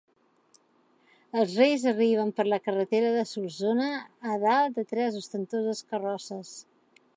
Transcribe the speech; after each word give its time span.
Els 1.41 1.53
Reis 1.59 1.83
arriben 1.91 2.31
per 2.39 2.45
la 2.47 2.59
carretera 2.69 3.11
de 3.17 3.27
Solsona, 3.33 3.91
a 4.35 4.41
dalt 4.47 4.79
de 4.81 4.89
tres 4.95 5.23
ostentoses 5.23 5.85
carrosses. 5.93 6.59